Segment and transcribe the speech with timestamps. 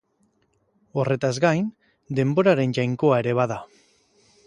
[1.01, 1.69] Horretaz gain,
[2.21, 3.65] denboraren jainkoa ere bada.